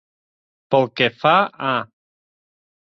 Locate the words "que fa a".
1.01-1.77